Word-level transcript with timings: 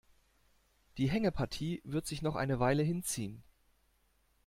Die 0.97 1.11
Hängepartie 1.11 1.81
wird 1.83 2.07
sich 2.07 2.23
noch 2.23 2.35
eine 2.35 2.59
Weile 2.59 2.81
hinziehen. 2.81 3.43